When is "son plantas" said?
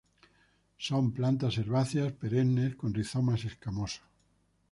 0.85-1.59